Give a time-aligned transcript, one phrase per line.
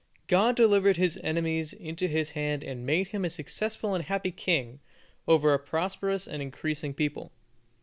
[0.25, 4.79] God delivered his enemies into his hand and made him a successful and happy king,
[5.27, 7.31] over a prosperous and increasing people.